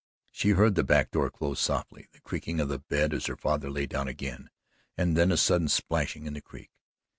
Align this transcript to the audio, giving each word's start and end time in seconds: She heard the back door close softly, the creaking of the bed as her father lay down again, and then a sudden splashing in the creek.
She 0.31 0.49
heard 0.53 0.73
the 0.73 0.83
back 0.83 1.11
door 1.11 1.29
close 1.29 1.59
softly, 1.59 2.07
the 2.11 2.21
creaking 2.21 2.59
of 2.59 2.69
the 2.69 2.79
bed 2.79 3.13
as 3.13 3.27
her 3.27 3.35
father 3.35 3.69
lay 3.69 3.85
down 3.85 4.07
again, 4.07 4.49
and 4.97 5.15
then 5.15 5.31
a 5.31 5.37
sudden 5.37 5.67
splashing 5.67 6.25
in 6.25 6.33
the 6.33 6.41
creek. 6.41 6.71